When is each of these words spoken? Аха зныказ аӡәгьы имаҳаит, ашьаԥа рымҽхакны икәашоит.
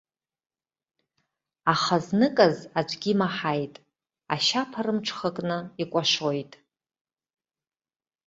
Аха 1.73 1.97
зныказ 2.05 2.55
аӡәгьы 2.79 3.09
имаҳаит, 3.13 3.73
ашьаԥа 4.33 4.81
рымҽхакны 4.85 5.57
икәашоит. 5.81 6.51